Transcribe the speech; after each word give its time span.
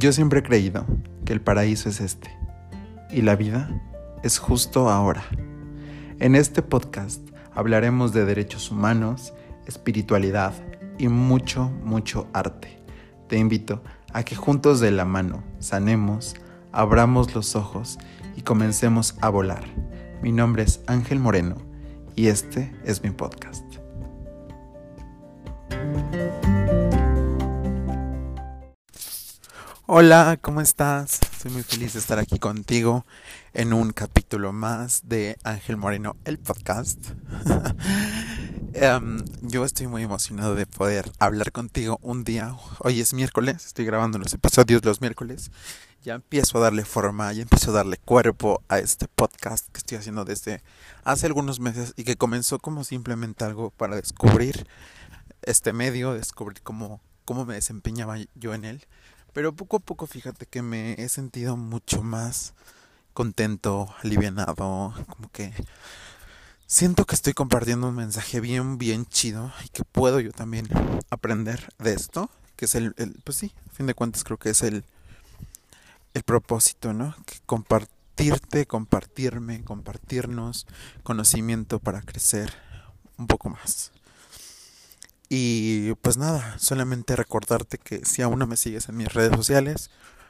Yo 0.00 0.14
siempre 0.14 0.40
he 0.40 0.42
creído 0.42 0.86
que 1.26 1.34
el 1.34 1.42
paraíso 1.42 1.90
es 1.90 2.00
este 2.00 2.34
y 3.10 3.20
la 3.20 3.36
vida 3.36 3.68
es 4.22 4.38
justo 4.38 4.88
ahora. 4.88 5.22
En 6.20 6.36
este 6.36 6.62
podcast 6.62 7.20
hablaremos 7.52 8.14
de 8.14 8.24
derechos 8.24 8.70
humanos, 8.70 9.34
espiritualidad 9.66 10.54
y 10.96 11.08
mucho, 11.08 11.70
mucho 11.84 12.28
arte. 12.32 12.82
Te 13.28 13.36
invito 13.36 13.82
a 14.14 14.22
que 14.22 14.36
juntos 14.36 14.80
de 14.80 14.90
la 14.90 15.04
mano 15.04 15.44
sanemos, 15.58 16.34
abramos 16.72 17.34
los 17.34 17.54
ojos 17.54 17.98
y 18.36 18.40
comencemos 18.40 19.18
a 19.20 19.28
volar. 19.28 19.66
Mi 20.22 20.32
nombre 20.32 20.62
es 20.62 20.80
Ángel 20.86 21.18
Moreno 21.18 21.58
y 22.16 22.28
este 22.28 22.72
es 22.86 23.02
mi 23.02 23.10
podcast. 23.10 23.69
Hola, 29.92 30.38
¿cómo 30.40 30.60
estás? 30.60 31.18
Estoy 31.32 31.50
muy 31.50 31.64
feliz 31.64 31.94
de 31.94 31.98
estar 31.98 32.20
aquí 32.20 32.38
contigo 32.38 33.04
en 33.54 33.72
un 33.72 33.90
capítulo 33.90 34.52
más 34.52 35.08
de 35.08 35.36
Ángel 35.42 35.76
Moreno, 35.76 36.14
el 36.24 36.38
podcast. 36.38 37.04
Em, 38.72 39.24
yo 39.42 39.64
estoy 39.64 39.88
muy 39.88 40.04
emocionado 40.04 40.54
de 40.54 40.64
poder 40.64 41.10
hablar 41.18 41.50
contigo 41.50 41.98
un 42.02 42.22
día. 42.22 42.54
Hoy 42.78 43.00
es 43.00 43.12
miércoles, 43.14 43.66
estoy 43.66 43.84
grabando 43.84 44.16
los 44.20 44.32
episodios 44.32 44.84
los 44.84 45.00
miércoles. 45.00 45.50
Ya 46.04 46.14
empiezo 46.14 46.58
a 46.58 46.60
darle 46.60 46.84
forma, 46.84 47.32
ya 47.32 47.42
empiezo 47.42 47.72
a 47.72 47.74
darle 47.74 47.96
cuerpo 47.96 48.62
a 48.68 48.78
este 48.78 49.08
podcast 49.08 49.66
que 49.72 49.78
estoy 49.78 49.98
haciendo 49.98 50.24
desde 50.24 50.62
hace 51.02 51.26
algunos 51.26 51.58
meses 51.58 51.94
y 51.96 52.04
que 52.04 52.14
comenzó 52.14 52.60
como 52.60 52.84
simplemente 52.84 53.44
algo 53.44 53.70
para 53.70 53.96
descubrir 53.96 54.68
este 55.42 55.72
medio, 55.72 56.14
descubrir 56.14 56.62
cómo, 56.62 57.00
cómo 57.24 57.44
me 57.44 57.54
desempeñaba 57.54 58.18
yo 58.36 58.54
en 58.54 58.64
él 58.64 58.86
pero 59.32 59.52
poco 59.54 59.76
a 59.76 59.80
poco 59.80 60.06
fíjate 60.06 60.46
que 60.46 60.62
me 60.62 60.94
he 60.94 61.08
sentido 61.08 61.56
mucho 61.56 62.02
más 62.02 62.54
contento, 63.12 63.94
alivianado, 64.02 64.94
como 65.08 65.30
que 65.32 65.52
siento 66.66 67.04
que 67.04 67.14
estoy 67.14 67.32
compartiendo 67.32 67.88
un 67.88 67.96
mensaje 67.96 68.40
bien, 68.40 68.78
bien 68.78 69.06
chido 69.06 69.52
y 69.64 69.68
que 69.70 69.84
puedo 69.84 70.20
yo 70.20 70.32
también 70.32 70.68
aprender 71.10 71.68
de 71.78 71.92
esto, 71.92 72.30
que 72.56 72.66
es 72.66 72.74
el, 72.74 72.94
pues 73.24 73.38
sí, 73.38 73.52
a 73.70 73.74
fin 73.74 73.86
de 73.86 73.94
cuentas 73.94 74.24
creo 74.24 74.38
que 74.38 74.50
es 74.50 74.62
el, 74.62 74.84
el 76.14 76.22
propósito, 76.22 76.92
¿no? 76.92 77.14
Que 77.26 77.38
compartirte, 77.46 78.66
compartirme, 78.66 79.64
compartirnos 79.64 80.66
conocimiento 81.02 81.78
para 81.78 82.02
crecer 82.02 82.52
un 83.18 83.26
poco 83.26 83.50
más. 83.50 83.92
Y 85.32 85.94
pues 86.02 86.16
nada, 86.16 86.58
solamente 86.58 87.14
recordarte 87.14 87.78
que 87.78 88.04
si 88.04 88.20
aún 88.20 88.40
no 88.40 88.48
me 88.48 88.56
sigues 88.56 88.88
en 88.88 88.96
mis 88.96 89.14
redes 89.14 89.36
sociales, 89.36 89.88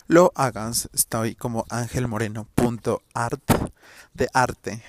lo 0.09 0.31
hagas. 0.35 0.91
Estoy 0.93 1.35
como 1.35 1.65
angelmoreno.art 1.71 3.51
de 4.13 4.29
arte. 4.35 4.83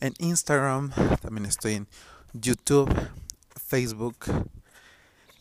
En 0.00 0.14
Instagram, 0.16 0.92
también 1.20 1.44
estoy 1.44 1.74
en 1.74 1.88
YouTube, 2.32 2.90
Facebook 3.66 4.16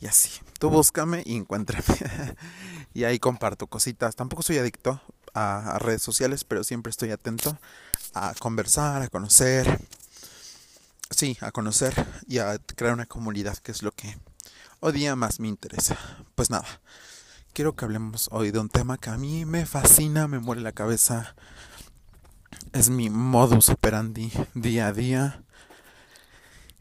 y 0.02 0.08
así. 0.08 0.32
Tú 0.60 0.70
búscame 0.70 1.24
y 1.26 1.38
encuéntrame. 1.38 1.86
y 2.94 3.06
ahí 3.06 3.20
comparto 3.20 3.68
cositas. 3.68 4.18
Tampoco 4.18 4.44
soy 4.44 4.58
adicto 4.58 5.00
a, 5.34 5.76
a 5.76 5.80
redes 5.80 6.02
sociales, 6.02 6.44
pero 6.44 6.66
siempre 6.66 6.90
estoy 6.90 7.12
atento 7.12 7.58
a 8.14 8.34
conversar, 8.38 9.02
a 9.04 9.08
conocer 9.08 9.80
sí, 11.10 11.38
a 11.42 11.52
conocer 11.52 11.94
y 12.28 12.40
a 12.40 12.58
crear 12.60 12.94
una 12.94 13.06
comunidad, 13.06 13.58
que 13.58 13.72
es 13.72 13.84
lo 13.84 13.92
que 13.92 14.18
hoy 14.80 14.94
día 14.94 15.16
más 15.16 15.40
me 15.40 15.48
interesa. 15.48 15.98
Pues 16.36 16.50
nada, 16.50 16.66
quiero 17.54 17.76
que 17.76 17.86
hablemos 17.86 18.30
hoy 18.32 18.52
de 18.52 18.60
un 18.60 18.70
tema 18.70 18.98
que 18.98 19.10
a 19.10 19.18
mí 19.18 19.46
me 19.46 19.66
fascina, 19.66 20.28
me 20.28 20.40
muere 20.40 20.62
la 20.62 20.72
cabeza. 20.72 21.36
Es 22.74 22.90
mi 22.90 23.10
modus 23.10 23.70
operandi 23.70 24.32
día 24.54 24.88
a 24.88 24.94
día. 24.94 25.44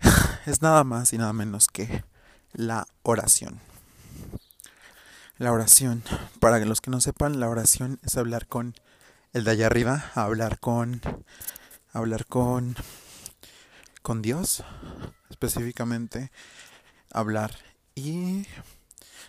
Es 0.46 0.62
nada 0.62 0.84
más 0.84 1.12
y 1.12 1.18
nada 1.18 1.32
menos 1.32 1.66
que 1.66 2.04
la 2.52 2.86
oración. 3.02 3.60
La 5.38 5.50
oración, 5.50 6.04
para 6.38 6.64
los 6.64 6.80
que 6.80 6.90
no 6.90 7.00
sepan, 7.00 7.40
la 7.40 7.48
oración 7.48 7.98
es 8.04 8.16
hablar 8.16 8.46
con 8.46 8.74
el 9.32 9.42
de 9.44 9.50
allá 9.50 9.66
arriba, 9.66 10.12
hablar 10.14 10.60
con 10.60 11.02
hablar 11.92 12.26
con 12.26 12.76
con 14.06 14.22
Dios, 14.22 14.62
específicamente 15.30 16.30
hablar. 17.10 17.56
Y 17.96 18.46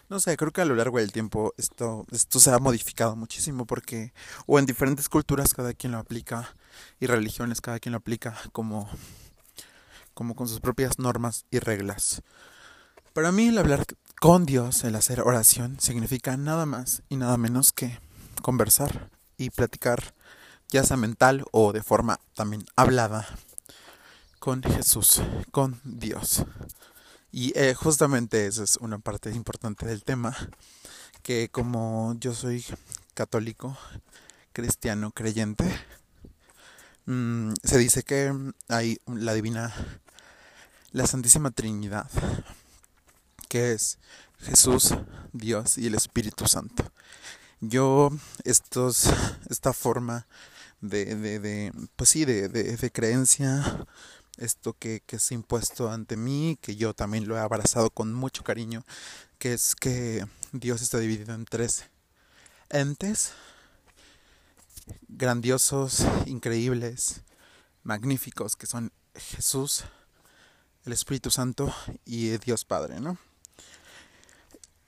no 0.07 0.19
sé, 0.19 0.37
creo 0.37 0.51
que 0.51 0.61
a 0.61 0.65
lo 0.65 0.75
largo 0.75 0.99
del 0.99 1.11
tiempo 1.11 1.55
esto, 1.57 2.05
esto 2.11 2.39
se 2.39 2.51
ha 2.51 2.59
modificado 2.59 3.15
muchísimo 3.15 3.65
porque, 3.65 4.13
o 4.45 4.59
en 4.59 4.67
diferentes 4.67 5.09
culturas 5.09 5.55
cada 5.55 5.73
quien 5.73 5.93
lo 5.93 5.97
aplica 5.97 6.55
y 6.99 7.07
religiones 7.07 7.59
cada 7.59 7.79
quien 7.79 7.93
lo 7.93 7.97
aplica 7.97 8.37
como, 8.51 8.87
como 10.13 10.35
con 10.35 10.47
sus 10.47 10.59
propias 10.59 10.99
normas 10.99 11.45
y 11.49 11.57
reglas. 11.57 12.21
Para 13.13 13.31
mí 13.31 13.47
el 13.47 13.57
hablar 13.57 13.83
con 14.21 14.45
Dios, 14.45 14.83
el 14.83 14.95
hacer 14.95 15.21
oración, 15.21 15.79
significa 15.79 16.37
nada 16.37 16.67
más 16.67 17.01
y 17.09 17.15
nada 17.15 17.35
menos 17.37 17.73
que 17.73 17.99
conversar 18.43 19.09
y 19.37 19.49
platicar, 19.49 20.13
ya 20.69 20.83
sea 20.83 20.97
mental 20.97 21.45
o 21.51 21.73
de 21.73 21.81
forma 21.81 22.19
también 22.35 22.63
hablada 22.75 23.27
con 24.47 24.63
Jesús, 24.63 25.21
con 25.51 25.77
Dios. 25.83 26.45
Y 27.33 27.51
eh, 27.59 27.73
justamente 27.73 28.47
esa 28.47 28.63
es 28.63 28.77
una 28.77 28.97
parte 28.97 29.29
importante 29.31 29.85
del 29.85 30.05
tema, 30.05 30.37
que 31.21 31.49
como 31.49 32.15
yo 32.17 32.33
soy 32.33 32.63
católico, 33.13 33.77
cristiano, 34.53 35.11
creyente, 35.11 35.65
mm, 37.07 37.55
se 37.61 37.77
dice 37.77 38.03
que 38.03 38.33
hay 38.69 39.01
la 39.05 39.33
divina, 39.33 39.73
la 40.93 41.05
Santísima 41.07 41.51
Trinidad, 41.51 42.09
que 43.49 43.73
es 43.73 43.99
Jesús, 44.39 44.93
Dios 45.33 45.77
y 45.77 45.87
el 45.87 45.95
Espíritu 45.95 46.47
Santo. 46.47 46.89
Yo 47.59 48.11
estos, 48.45 49.09
esta 49.49 49.73
forma 49.73 50.25
de, 50.79 51.73
pues 51.97 52.11
sí, 52.11 52.23
de 52.23 52.91
creencia 52.93 53.85
esto 54.37 54.73
que, 54.73 55.01
que 55.05 55.17
es 55.17 55.31
impuesto 55.31 55.91
ante 55.91 56.17
mí, 56.17 56.57
que 56.61 56.75
yo 56.75 56.93
también 56.93 57.27
lo 57.27 57.35
he 57.35 57.39
abrazado 57.39 57.89
con 57.89 58.13
mucho 58.13 58.43
cariño, 58.43 58.83
que 59.37 59.53
es 59.53 59.75
que 59.75 60.25
Dios 60.51 60.81
está 60.81 60.99
dividido 60.99 61.33
en 61.33 61.45
tres 61.45 61.85
entes 62.69 63.33
grandiosos, 65.07 66.05
increíbles, 66.25 67.21
magníficos, 67.83 68.55
que 68.55 68.67
son 68.67 68.91
Jesús, 69.15 69.85
el 70.85 70.93
Espíritu 70.93 71.31
Santo 71.31 71.73
y 72.05 72.29
Dios 72.37 72.65
Padre, 72.65 72.99
¿no? 72.99 73.17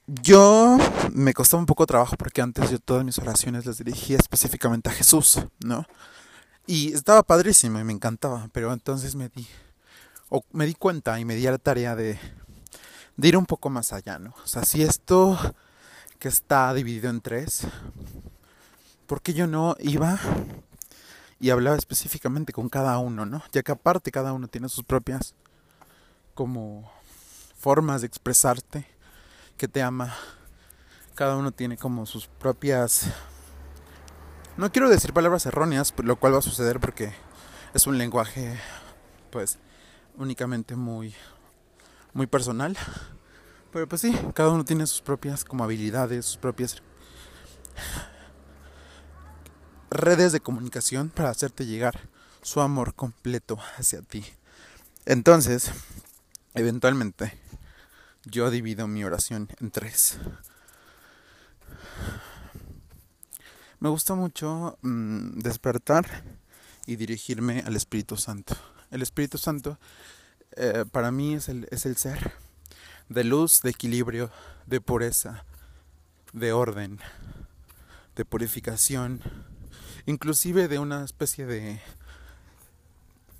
Yo 0.08 0.78
me 1.12 1.34
costó 1.34 1.58
un 1.58 1.68
poco 1.68 1.86
trabajo 1.86 2.16
porque 2.18 2.42
antes 2.42 2.72
yo 2.72 2.80
todas 2.80 3.06
mis 3.06 3.20
oraciones 3.20 3.66
las 3.66 3.78
dirigía 3.78 4.18
específicamente 4.18 4.90
a 4.90 4.94
Jesús, 4.94 5.40
¿no? 5.64 5.86
Y 6.72 6.94
estaba 6.94 7.24
padrísimo 7.24 7.80
y 7.80 7.84
me 7.84 7.94
encantaba, 7.94 8.48
pero 8.54 8.72
entonces 8.72 9.16
me 9.16 9.30
di, 9.30 9.48
o 10.30 10.44
me 10.52 10.68
di 10.68 10.76
cuenta 10.76 11.20
y 11.20 11.26
me 11.26 11.34
di 11.34 11.48
a 11.48 11.52
la 11.52 11.58
tarea 11.58 11.96
de, 11.96 12.20
de 13.18 13.28
ir 13.28 13.36
un 13.38 13.48
poco 13.48 13.72
más 13.72 13.92
allá, 13.92 14.20
¿no? 14.20 14.36
O 14.44 14.48
sea, 14.48 14.64
si 14.64 14.84
esto 14.84 15.36
que 16.20 16.28
está 16.28 16.72
dividido 16.76 17.10
en 17.10 17.22
tres, 17.22 17.62
¿por 19.08 19.20
qué 19.24 19.34
yo 19.34 19.48
no 19.48 19.78
iba 19.80 20.20
y 21.40 21.50
hablaba 21.50 21.76
específicamente 21.76 22.54
con 22.54 22.70
cada 22.70 23.00
uno, 23.00 23.26
¿no? 23.26 23.42
Ya 23.52 23.64
que 23.64 23.72
aparte 23.72 24.12
cada 24.12 24.32
uno 24.32 24.48
tiene 24.48 24.70
sus 24.70 24.84
propias 24.84 25.34
como 26.36 26.92
formas 27.58 28.02
de 28.02 28.08
expresarte 28.08 28.86
que 29.58 29.68
te 29.68 29.82
ama. 29.82 30.16
Cada 31.16 31.36
uno 31.36 31.52
tiene 31.52 31.78
como 31.78 32.06
sus 32.06 32.28
propias 32.28 33.08
no 34.60 34.74
quiero 34.74 34.90
decir 34.90 35.14
palabras 35.14 35.46
erróneas, 35.46 35.94
lo 36.04 36.18
cual 36.18 36.34
va 36.34 36.40
a 36.40 36.42
suceder 36.42 36.82
porque 36.82 37.14
es 37.74 37.88
un 37.88 37.98
lenguaje, 37.98 38.60
pues, 39.32 39.58
únicamente 40.18 40.76
muy, 40.76 41.16
muy 42.12 42.28
personal. 42.28 42.78
Pero 43.72 43.88
pues 43.88 44.02
sí, 44.02 44.14
cada 44.34 44.50
uno 44.50 44.66
tiene 44.66 44.86
sus 44.86 45.02
propias 45.02 45.46
como 45.46 45.64
habilidades, 45.64 46.26
sus 46.26 46.38
propias 46.38 46.84
redes 49.90 50.34
de 50.34 50.42
comunicación 50.42 51.08
para 51.08 51.30
hacerte 51.30 51.66
llegar 51.66 52.10
su 52.42 52.60
amor 52.60 52.96
completo 52.96 53.58
hacia 53.78 54.02
ti. 54.02 54.26
Entonces, 55.06 55.72
eventualmente, 56.54 57.40
yo 58.26 58.52
divido 58.52 58.88
mi 58.88 59.06
oración 59.06 59.48
en 59.62 59.72
tres. 59.72 60.20
Me 63.80 63.88
gusta 63.88 64.14
mucho 64.14 64.78
mm, 64.82 65.40
despertar 65.40 66.24
y 66.86 66.98
dirigirme 66.98 67.64
al 67.66 67.78
Espíritu 67.78 68.18
Santo. 68.18 68.56
El 68.92 69.02
Espíritu 69.02 69.38
Santo 69.38 69.80
eh, 70.58 70.84
para 70.92 71.12
mí 71.12 71.36
es 71.36 71.48
el, 71.48 71.66
es 71.72 71.86
el 71.86 71.96
ser 71.96 72.34
de 73.08 73.24
luz, 73.24 73.62
de 73.62 73.70
equilibrio, 73.70 74.32
de 74.66 74.82
pureza, 74.82 75.46
de 76.34 76.52
orden, 76.52 77.00
de 78.18 78.26
purificación, 78.26 79.22
inclusive 80.06 80.68
de 80.68 80.80
una 80.80 81.06
especie 81.06 81.46
de 81.46 81.80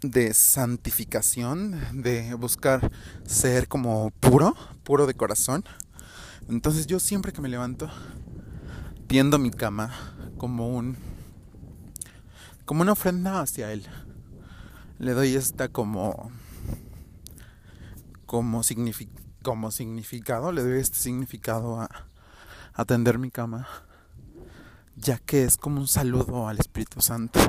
de 0.02 0.34
santificación, 0.34 2.02
de 2.02 2.34
buscar 2.36 2.90
ser 3.26 3.68
como 3.68 4.12
puro, 4.22 4.56
puro 4.84 5.06
de 5.06 5.14
corazón. 5.14 5.66
Entonces 6.48 6.88
yo 6.88 7.00
siempre 7.00 7.34
que 7.34 7.42
me 7.42 7.50
levanto 7.50 7.90
tiendo 9.10 9.40
mi 9.40 9.50
cama 9.50 9.92
como 10.38 10.70
un 10.70 10.96
como 12.66 12.84
una 12.84 12.92
ofrenda 12.92 13.42
hacia 13.42 13.74
él. 13.74 13.88
Le 15.00 15.14
doy 15.14 15.34
esta 15.34 15.68
como 15.68 16.32
como, 18.28 18.62
como 19.42 19.72
significado, 19.72 20.52
le 20.52 20.62
doy 20.62 20.80
este 20.80 21.00
significado 21.00 21.82
a 21.82 21.90
atender 22.76 23.18
mi 23.18 23.32
cama 23.32 23.68
ya 24.96 25.18
que 25.18 25.44
es 25.44 25.58
como 25.58 25.82
un 25.82 25.88
saludo 25.88 26.48
al 26.48 26.60
Espíritu 26.60 27.02
Santo. 27.02 27.40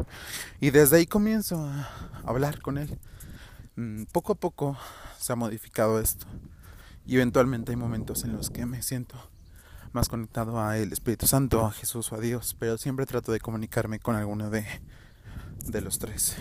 Y 0.60 0.70
desde 0.70 0.96
ahí 0.96 1.06
comienzo 1.06 1.62
a 1.62 1.90
hablar 2.24 2.62
con 2.62 2.78
Él. 2.78 2.98
Mm, 3.76 4.04
poco 4.12 4.32
a 4.32 4.36
poco 4.36 4.78
se 5.18 5.34
ha 5.34 5.36
modificado 5.36 6.00
esto. 6.00 6.26
Y 7.04 7.16
eventualmente 7.16 7.72
hay 7.72 7.76
momentos 7.76 8.24
en 8.24 8.32
los 8.32 8.48
que 8.48 8.64
me 8.64 8.80
siento 8.80 9.16
más 9.92 10.08
conectado 10.08 10.60
a 10.60 10.78
el 10.78 10.92
Espíritu 10.92 11.26
Santo, 11.26 11.64
a 11.64 11.72
Jesús 11.72 12.12
o 12.12 12.16
a 12.16 12.20
Dios, 12.20 12.56
pero 12.58 12.78
siempre 12.78 13.06
trato 13.06 13.32
de 13.32 13.40
comunicarme 13.40 13.98
con 13.98 14.16
alguno 14.16 14.50
de, 14.50 14.64
de 15.66 15.80
los 15.80 15.98
tres. 15.98 16.36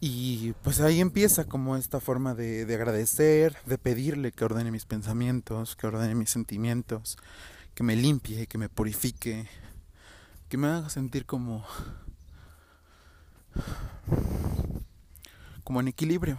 Y 0.00 0.52
pues 0.62 0.80
ahí 0.80 1.00
empieza 1.00 1.44
como 1.44 1.76
esta 1.76 1.98
forma 1.98 2.34
de, 2.34 2.66
de 2.66 2.74
agradecer, 2.74 3.56
de 3.64 3.78
pedirle 3.78 4.32
que 4.32 4.44
ordene 4.44 4.70
mis 4.70 4.84
pensamientos, 4.84 5.76
que 5.76 5.86
ordene 5.86 6.14
mis 6.14 6.30
sentimientos, 6.30 7.16
que 7.74 7.82
me 7.82 7.96
limpie, 7.96 8.46
que 8.46 8.58
me 8.58 8.68
purifique, 8.68 9.48
que 10.48 10.58
me 10.58 10.68
haga 10.68 10.90
sentir 10.90 11.24
como 11.24 11.64
como 15.64 15.80
en 15.80 15.88
equilibrio. 15.88 16.38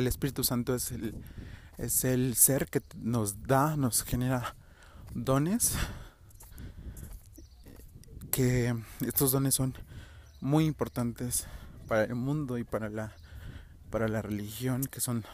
El 0.00 0.06
Espíritu 0.06 0.44
Santo 0.44 0.74
es 0.74 0.92
el 0.92 1.14
es 1.76 2.04
el 2.04 2.34
ser 2.34 2.68
que 2.68 2.80
nos 2.96 3.42
da, 3.46 3.76
nos 3.76 4.02
genera 4.02 4.56
dones 5.14 5.74
que 8.30 8.74
estos 9.00 9.32
dones 9.32 9.54
son 9.54 9.74
muy 10.40 10.64
importantes 10.64 11.46
para 11.86 12.04
el 12.04 12.14
mundo 12.14 12.56
y 12.56 12.64
para 12.64 12.88
la 12.88 13.14
para 13.90 14.08
la 14.08 14.22
religión, 14.22 14.86
que 14.86 15.00
son 15.00 15.26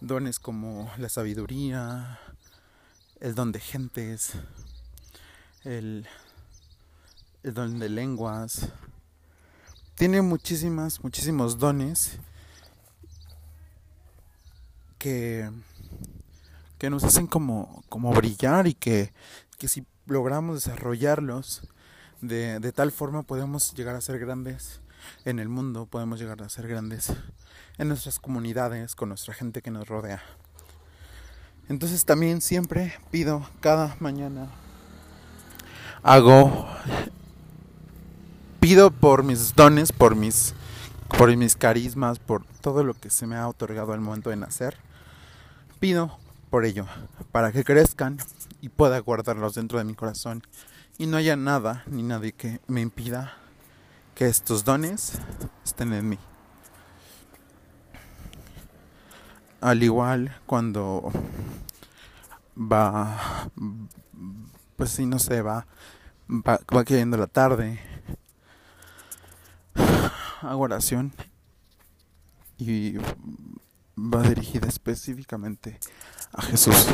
dones 0.00 0.38
como 0.38 0.90
la 0.96 1.10
sabiduría, 1.10 2.18
el 3.20 3.34
don 3.34 3.52
de 3.52 3.60
gentes, 3.60 4.32
el, 5.64 6.06
el 7.42 7.52
don 7.52 7.78
de 7.78 7.90
lenguas. 7.90 8.68
Tiene 9.94 10.22
muchísimas, 10.22 11.02
muchísimos 11.04 11.58
dones 11.58 12.18
que, 15.00 15.50
que 16.78 16.90
nos 16.90 17.02
hacen 17.02 17.26
como, 17.26 17.82
como 17.88 18.12
brillar 18.12 18.66
y 18.66 18.74
que, 18.74 19.12
que 19.58 19.66
si 19.66 19.86
logramos 20.04 20.62
desarrollarlos 20.62 21.66
de, 22.20 22.60
de 22.60 22.72
tal 22.72 22.92
forma 22.92 23.22
podemos 23.22 23.72
llegar 23.74 23.96
a 23.96 24.02
ser 24.02 24.18
grandes 24.18 24.82
en 25.24 25.38
el 25.38 25.48
mundo, 25.48 25.86
podemos 25.86 26.20
llegar 26.20 26.42
a 26.42 26.50
ser 26.50 26.68
grandes 26.68 27.12
en 27.78 27.88
nuestras 27.88 28.18
comunidades, 28.18 28.94
con 28.94 29.08
nuestra 29.08 29.32
gente 29.32 29.62
que 29.62 29.70
nos 29.70 29.88
rodea. 29.88 30.22
Entonces 31.70 32.04
también 32.04 32.42
siempre 32.42 32.92
pido 33.10 33.48
cada 33.60 33.96
mañana, 34.00 34.48
hago, 36.02 36.66
pido 38.58 38.90
por 38.90 39.22
mis 39.22 39.54
dones, 39.54 39.92
por 39.92 40.14
mis, 40.14 40.52
por 41.16 41.34
mis 41.34 41.56
carismas, 41.56 42.18
por 42.18 42.44
todo 42.60 42.84
lo 42.84 42.92
que 42.92 43.08
se 43.08 43.26
me 43.26 43.36
ha 43.36 43.48
otorgado 43.48 43.94
al 43.94 44.00
momento 44.00 44.28
de 44.28 44.36
nacer. 44.36 44.76
Pido 45.80 46.18
por 46.50 46.66
ello, 46.66 46.86
para 47.32 47.52
que 47.52 47.64
crezcan 47.64 48.18
y 48.60 48.68
pueda 48.68 48.98
guardarlos 48.98 49.54
dentro 49.54 49.78
de 49.78 49.84
mi 49.84 49.94
corazón 49.94 50.42
y 50.98 51.06
no 51.06 51.16
haya 51.16 51.36
nada 51.36 51.84
ni 51.86 52.02
nadie 52.02 52.32
que 52.32 52.60
me 52.66 52.82
impida 52.82 53.32
que 54.14 54.26
estos 54.26 54.62
dones 54.64 55.18
estén 55.64 55.94
en 55.94 56.10
mí. 56.10 56.18
Al 59.62 59.82
igual 59.82 60.36
cuando 60.44 61.10
va, 62.54 63.48
pues 64.76 64.90
si 64.90 65.06
no 65.06 65.18
sé, 65.18 65.40
va, 65.40 65.66
va, 66.28 66.60
va 66.76 66.84
cayendo 66.84 67.16
la 67.16 67.26
tarde, 67.26 67.80
hago 70.42 70.60
oración 70.60 71.14
y 72.58 72.96
va 74.00 74.22
dirigida 74.22 74.68
específicamente 74.68 75.78
a 76.32 76.42
Jesús. 76.42 76.86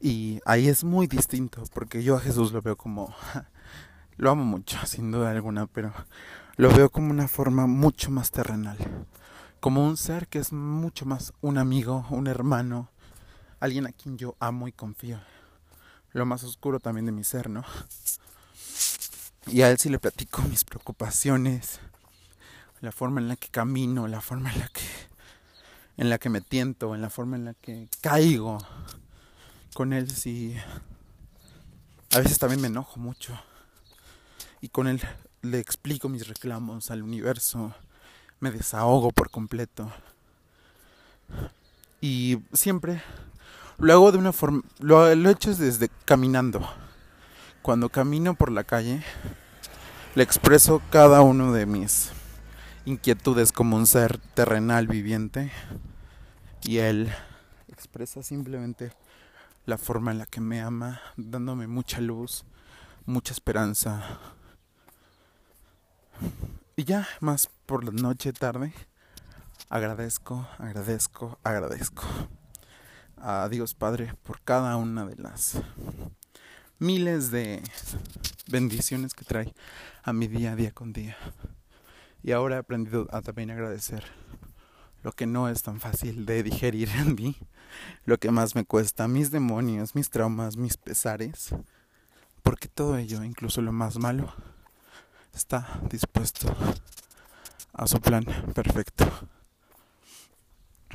Y 0.00 0.40
ahí 0.44 0.68
es 0.68 0.84
muy 0.84 1.06
distinto, 1.06 1.62
porque 1.72 2.02
yo 2.02 2.16
a 2.16 2.20
Jesús 2.20 2.52
lo 2.52 2.60
veo 2.60 2.76
como, 2.76 3.14
lo 4.16 4.30
amo 4.30 4.44
mucho, 4.44 4.78
sin 4.86 5.10
duda 5.10 5.30
alguna, 5.30 5.66
pero 5.66 5.92
lo 6.56 6.70
veo 6.70 6.90
como 6.90 7.10
una 7.10 7.28
forma 7.28 7.66
mucho 7.66 8.10
más 8.10 8.30
terrenal 8.30 8.76
como 9.64 9.82
un 9.82 9.96
ser 9.96 10.28
que 10.28 10.38
es 10.38 10.52
mucho 10.52 11.06
más 11.06 11.32
un 11.40 11.56
amigo, 11.56 12.04
un 12.10 12.26
hermano, 12.26 12.90
alguien 13.60 13.86
a 13.86 13.92
quien 13.92 14.18
yo 14.18 14.36
amo 14.38 14.68
y 14.68 14.72
confío. 14.72 15.18
Lo 16.12 16.26
más 16.26 16.44
oscuro 16.44 16.80
también 16.80 17.06
de 17.06 17.12
mi 17.12 17.24
ser, 17.24 17.48
¿no? 17.48 17.64
Y 19.46 19.62
a 19.62 19.70
él 19.70 19.78
sí 19.78 19.88
le 19.88 19.98
platico 19.98 20.42
mis 20.42 20.64
preocupaciones, 20.64 21.80
la 22.82 22.92
forma 22.92 23.22
en 23.22 23.28
la 23.28 23.36
que 23.36 23.48
camino, 23.48 24.06
la 24.06 24.20
forma 24.20 24.52
en 24.52 24.60
la 24.60 24.68
que 24.68 24.84
en 25.96 26.10
la 26.10 26.18
que 26.18 26.28
me 26.28 26.40
tiento, 26.40 26.94
en 26.94 27.02
la 27.02 27.10
forma 27.10 27.36
en 27.36 27.44
la 27.44 27.54
que 27.54 27.88
caigo. 28.00 28.58
Con 29.74 29.92
él 29.92 30.10
sí 30.10 30.56
a 32.14 32.20
veces 32.20 32.38
también 32.38 32.60
me 32.60 32.68
enojo 32.68 33.00
mucho. 33.00 33.36
Y 34.60 34.68
con 34.68 34.86
él 34.86 35.00
le 35.42 35.58
explico 35.58 36.08
mis 36.08 36.28
reclamos 36.28 36.92
al 36.92 37.02
universo, 37.02 37.74
me 38.38 38.52
desahogo 38.52 39.10
por 39.10 39.30
completo. 39.30 39.90
Y 42.00 42.38
siempre 42.52 43.02
lo 43.78 43.92
hago 43.92 44.12
de 44.12 44.18
una 44.18 44.32
forma, 44.32 44.62
lo, 44.78 45.08
he 45.08 45.30
hecho 45.30 45.52
desde 45.56 45.90
caminando. 46.04 46.60
Cuando 47.62 47.88
camino 47.88 48.34
por 48.34 48.52
la 48.52 48.62
calle, 48.62 49.02
le 50.14 50.22
expreso 50.22 50.82
cada 50.90 51.20
uno 51.22 51.52
de 51.52 51.66
mis 51.66 52.12
inquietudes 52.86 53.52
como 53.52 53.76
un 53.76 53.86
ser 53.86 54.18
terrenal 54.34 54.86
viviente 54.86 55.50
y 56.62 56.78
él 56.78 57.12
expresa 57.68 58.22
simplemente 58.22 58.92
la 59.66 59.78
forma 59.78 60.10
en 60.10 60.18
la 60.18 60.26
que 60.26 60.40
me 60.40 60.60
ama, 60.60 61.00
dándome 61.16 61.66
mucha 61.66 62.00
luz, 62.00 62.44
mucha 63.06 63.32
esperanza. 63.32 64.18
Y 66.76 66.84
ya, 66.84 67.08
más 67.20 67.48
por 67.66 67.84
la 67.84 67.90
noche, 67.90 68.32
tarde, 68.32 68.72
agradezco, 69.68 70.46
agradezco, 70.58 71.38
agradezco 71.42 72.04
a 73.16 73.48
Dios 73.48 73.74
Padre 73.74 74.14
por 74.22 74.42
cada 74.42 74.76
una 74.76 75.06
de 75.06 75.16
las 75.16 75.56
miles 76.78 77.30
de 77.30 77.62
bendiciones 78.48 79.14
que 79.14 79.24
trae 79.24 79.54
a 80.02 80.12
mi 80.12 80.26
día 80.26 80.52
a 80.52 80.56
día 80.56 80.72
con 80.72 80.92
día. 80.92 81.16
Y 82.24 82.32
ahora 82.32 82.56
he 82.56 82.58
aprendido 82.58 83.06
a 83.12 83.20
también 83.20 83.50
agradecer 83.50 84.02
lo 85.02 85.12
que 85.12 85.26
no 85.26 85.50
es 85.50 85.62
tan 85.62 85.78
fácil 85.78 86.24
de 86.24 86.42
digerir 86.42 86.88
en 86.96 87.14
mí, 87.14 87.36
lo 88.06 88.18
que 88.18 88.30
más 88.30 88.54
me 88.54 88.64
cuesta, 88.64 89.06
mis 89.06 89.30
demonios, 89.30 89.94
mis 89.94 90.08
traumas, 90.08 90.56
mis 90.56 90.78
pesares, 90.78 91.54
porque 92.42 92.66
todo 92.66 92.96
ello, 92.96 93.22
incluso 93.22 93.60
lo 93.60 93.72
más 93.72 93.98
malo, 93.98 94.32
está 95.34 95.80
dispuesto 95.90 96.56
a 97.74 97.86
su 97.86 98.00
plan 98.00 98.24
perfecto. 98.54 99.06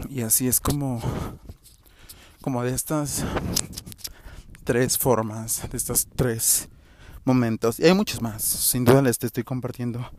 Y 0.09 0.21
así 0.21 0.47
es 0.47 0.59
como 0.59 0.99
como 2.41 2.63
de 2.63 2.73
estas 2.73 3.23
tres 4.63 4.97
formas, 4.97 5.69
de 5.69 5.77
estos 5.77 6.07
tres 6.07 6.69
momentos. 7.23 7.79
Y 7.79 7.85
hay 7.85 7.93
muchos 7.93 8.19
más. 8.19 8.41
Sin 8.41 8.83
duda 8.83 9.03
les 9.03 9.21
estoy 9.21 9.43
compartiendo 9.43 10.09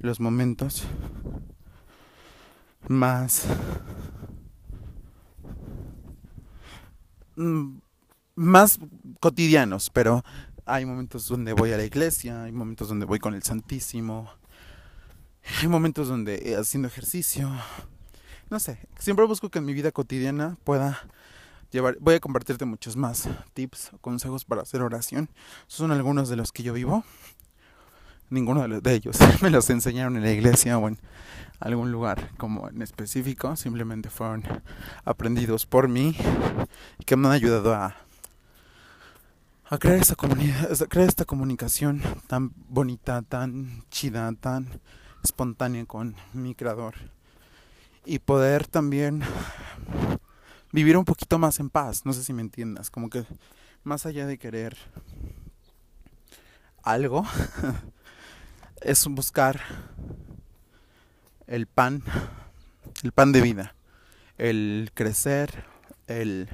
los 0.00 0.20
momentos 0.20 0.84
más 2.88 3.46
mm, 7.36 7.78
más 8.36 8.78
cotidianos, 9.20 9.90
pero 9.90 10.22
hay 10.66 10.84
momentos 10.84 11.26
donde 11.28 11.52
voy 11.52 11.72
a 11.72 11.76
la 11.76 11.84
iglesia, 11.84 12.44
hay 12.44 12.52
momentos 12.52 12.88
donde 12.88 13.06
voy 13.06 13.18
con 13.18 13.34
el 13.34 13.42
Santísimo, 13.42 14.30
hay 15.60 15.68
momentos 15.68 16.08
donde 16.08 16.56
haciendo 16.58 16.88
ejercicio, 16.88 17.50
no 18.50 18.60
sé, 18.60 18.78
siempre 18.98 19.24
busco 19.26 19.50
que 19.50 19.58
en 19.58 19.64
mi 19.64 19.72
vida 19.72 19.90
cotidiana 19.90 20.58
pueda 20.64 21.00
llevar, 21.70 21.96
voy 22.00 22.14
a 22.14 22.20
compartirte 22.20 22.64
muchos 22.64 22.96
más 22.96 23.28
tips 23.54 23.92
consejos 24.00 24.44
para 24.44 24.62
hacer 24.62 24.82
oración. 24.82 25.28
son 25.66 25.90
algunos 25.90 26.28
de 26.28 26.36
los 26.36 26.52
que 26.52 26.62
yo 26.62 26.72
vivo. 26.72 27.04
Ninguno 28.30 28.66
de, 28.66 28.94
ellos. 28.94 29.18
Me 29.42 29.50
los 29.50 29.70
enseñaron 29.70 30.16
en 30.16 30.22
la 30.22 30.32
iglesia 30.32 30.78
o 30.78 30.88
en 30.88 30.98
algún 31.60 31.92
lugar 31.92 32.30
como 32.36 32.68
en 32.68 32.82
específico, 32.82 33.56
simplemente 33.56 34.10
fueron 34.10 34.44
aprendidos 35.04 35.64
por 35.64 35.88
mí 35.88 36.16
y 36.98 37.04
que 37.04 37.16
me 37.16 37.28
han 37.28 37.34
ayudado 37.34 37.74
a 37.74 37.96
a 39.68 39.78
crear 39.78 39.98
esta 39.98 40.14
comunidad, 40.14 40.68
crear 40.88 41.08
esta 41.08 41.24
comunicación 41.24 42.00
tan 42.28 42.52
bonita, 42.68 43.22
tan 43.22 43.84
chida, 43.90 44.32
tan 44.38 44.80
espontánea 45.24 45.84
con 45.86 46.14
mi 46.32 46.54
creador. 46.54 46.94
Y 48.04 48.20
poder 48.20 48.68
también 48.68 49.22
vivir 50.70 50.96
un 50.96 51.04
poquito 51.04 51.38
más 51.38 51.58
en 51.58 51.70
paz, 51.70 52.06
no 52.06 52.12
sé 52.12 52.22
si 52.22 52.32
me 52.32 52.42
entiendas, 52.42 52.90
como 52.90 53.10
que 53.10 53.24
más 53.82 54.06
allá 54.06 54.26
de 54.26 54.38
querer 54.38 54.76
algo, 56.84 57.24
es 58.80 59.06
buscar 59.06 59.60
el 61.46 61.66
pan, 61.66 62.02
el 63.02 63.12
pan 63.12 63.32
de 63.32 63.40
vida, 63.40 63.74
el 64.38 64.90
crecer, 64.94 65.64
el, 66.06 66.48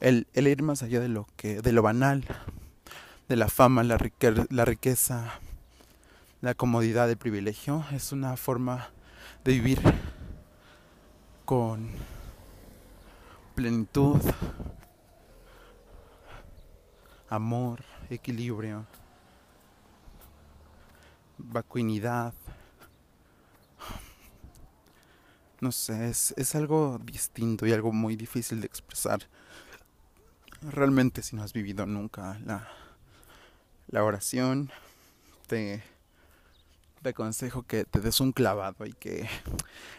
el, 0.00 0.26
el 0.34 0.46
ir 0.48 0.62
más 0.62 0.82
allá 0.82 1.00
de 1.00 1.08
lo 1.08 1.26
que, 1.36 1.60
de 1.60 1.72
lo 1.72 1.82
banal, 1.82 2.24
de 3.28 3.36
la 3.36 3.48
fama, 3.48 3.82
la, 3.82 3.98
la 4.50 4.64
riqueza, 4.64 5.40
la 6.40 6.54
comodidad, 6.54 7.10
el 7.10 7.16
privilegio, 7.16 7.84
es 7.92 8.12
una 8.12 8.36
forma 8.36 8.90
de 9.44 9.52
vivir 9.52 9.80
con 11.44 11.90
plenitud, 13.54 14.20
amor, 17.28 17.80
equilibrio, 18.08 18.86
vacuinidad. 21.44 22.34
No 25.62 25.72
sé, 25.72 26.08
es, 26.08 26.32
es 26.38 26.54
algo 26.54 26.98
distinto 27.04 27.66
y 27.66 27.72
algo 27.74 27.92
muy 27.92 28.16
difícil 28.16 28.62
de 28.62 28.66
expresar. 28.66 29.28
Realmente 30.62 31.22
si 31.22 31.36
no 31.36 31.42
has 31.42 31.52
vivido 31.52 31.84
nunca 31.84 32.38
la, 32.46 32.66
la 33.88 34.02
oración, 34.02 34.70
te 35.48 35.82
te 37.02 37.10
aconsejo 37.10 37.62
que 37.62 37.84
te 37.84 38.00
des 38.00 38.20
un 38.20 38.32
clavado 38.32 38.84
y 38.84 38.92
que 38.92 39.28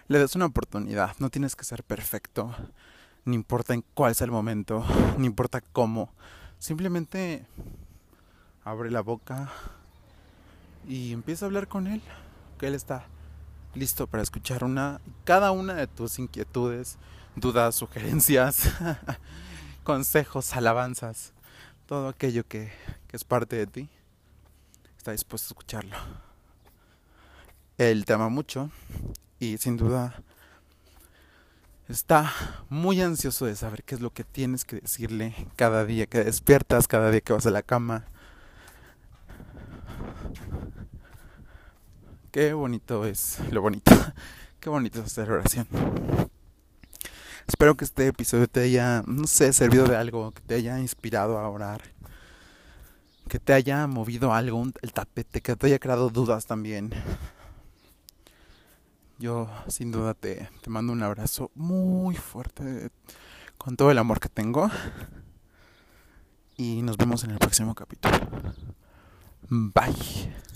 le 0.07 0.19
des 0.19 0.35
una 0.35 0.45
oportunidad. 0.45 1.15
No 1.19 1.29
tienes 1.29 1.55
que 1.55 1.63
ser 1.63 1.83
perfecto, 1.83 2.55
ni 3.25 3.35
importa 3.35 3.73
en 3.73 3.83
cuál 3.93 4.13
sea 4.13 4.25
el 4.25 4.31
momento, 4.31 4.85
ni 5.17 5.27
importa 5.27 5.61
cómo. 5.61 6.13
Simplemente 6.59 7.45
abre 8.63 8.91
la 8.91 9.01
boca 9.01 9.51
y 10.87 11.13
empieza 11.13 11.45
a 11.45 11.47
hablar 11.47 11.67
con 11.67 11.87
él, 11.87 12.01
que 12.59 12.67
él 12.67 12.75
está 12.75 13.05
listo 13.73 14.07
para 14.07 14.23
escuchar 14.23 14.63
una 14.63 14.99
cada 15.23 15.51
una 15.51 15.73
de 15.73 15.87
tus 15.87 16.19
inquietudes, 16.19 16.97
dudas, 17.35 17.75
sugerencias, 17.75 18.69
consejos, 19.83 20.55
alabanzas, 20.55 21.33
todo 21.85 22.09
aquello 22.09 22.45
que, 22.47 22.71
que 23.07 23.17
es 23.17 23.23
parte 23.23 23.55
de 23.55 23.67
ti. 23.67 23.89
Está 24.97 25.11
dispuesto 25.13 25.47
a 25.47 25.51
escucharlo. 25.51 25.95
Él 27.77 28.05
te 28.05 28.13
ama 28.13 28.29
mucho 28.29 28.69
y 29.39 29.57
sin 29.57 29.77
duda 29.77 30.21
está 31.89 32.31
muy 32.69 33.01
ansioso 33.01 33.45
de 33.45 33.55
saber 33.55 33.83
qué 33.83 33.95
es 33.95 34.01
lo 34.01 34.13
que 34.13 34.23
tienes 34.23 34.65
que 34.65 34.77
decirle 34.77 35.35
cada 35.55 35.85
día 35.85 36.05
que 36.05 36.23
despiertas, 36.23 36.87
cada 36.87 37.11
día 37.11 37.21
que 37.21 37.33
vas 37.33 37.45
a 37.45 37.51
la 37.51 37.63
cama. 37.63 38.05
Qué 42.31 42.53
bonito 42.53 43.05
es, 43.05 43.39
lo 43.51 43.61
bonito, 43.61 43.91
qué 44.61 44.69
bonito 44.69 44.99
es 44.99 45.05
hacer 45.07 45.29
oración. 45.29 45.67
Espero 47.45 47.75
que 47.75 47.83
este 47.83 48.07
episodio 48.07 48.47
te 48.47 48.61
haya, 48.61 49.03
no 49.05 49.27
sé, 49.27 49.51
servido 49.51 49.85
de 49.85 49.97
algo, 49.97 50.31
que 50.31 50.39
te 50.39 50.55
haya 50.55 50.79
inspirado 50.79 51.37
a 51.37 51.49
orar, 51.49 51.81
que 53.27 53.37
te 53.37 53.51
haya 53.51 53.85
movido 53.85 54.33
algo, 54.33 54.65
el 54.81 54.93
tapete, 54.93 55.41
que 55.41 55.57
te 55.57 55.67
haya 55.67 55.77
creado 55.77 56.09
dudas 56.09 56.45
también. 56.45 56.91
Yo 59.19 59.49
sin 59.67 59.91
duda 59.91 60.13
te, 60.13 60.47
te 60.61 60.69
mando 60.69 60.93
un 60.93 61.03
abrazo 61.03 61.51
muy 61.53 62.15
fuerte 62.15 62.91
con 63.57 63.75
todo 63.75 63.91
el 63.91 63.97
amor 63.97 64.21
que 64.21 64.29
tengo. 64.29 64.71
Y 66.55 66.81
nos 66.81 66.95
vemos 66.95 67.25
en 67.25 67.31
el 67.31 67.39
próximo 67.39 67.75
capítulo. 67.75 68.17
Bye. 69.49 70.50